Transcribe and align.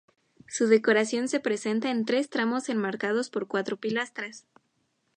Su 0.47 0.65
decoración 0.65 1.27
se 1.27 1.39
presenta 1.39 1.91
en 1.91 2.05
tres 2.05 2.27
tramos 2.31 2.69
enmarcados 2.69 3.29
por 3.29 3.45
cuatro 3.47 3.77
pilastras. 3.77 4.47